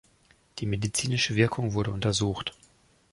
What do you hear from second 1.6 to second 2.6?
wurde untersucht.